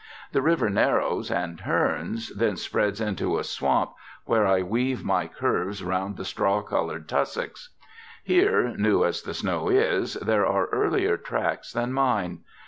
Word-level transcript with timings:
The 0.31 0.41
river 0.41 0.67
narrows 0.67 1.29
and 1.29 1.59
turns, 1.59 2.33
then 2.35 2.57
spreads 2.57 2.99
into 2.99 3.37
a 3.37 3.43
swamp, 3.43 3.91
where 4.25 4.47
I 4.47 4.63
weave 4.63 5.03
my 5.03 5.27
curves 5.27 5.83
round 5.83 6.17
the 6.17 6.25
straw 6.25 6.63
colored 6.63 7.07
tussocks. 7.07 7.69
Here, 8.23 8.69
new 8.75 9.05
as 9.05 9.21
the 9.21 9.35
snow 9.35 9.69
is, 9.69 10.15
there 10.15 10.47
are 10.47 10.65
earlier 10.71 11.17
tracks 11.17 11.71
than 11.71 11.93
mine. 11.93 12.39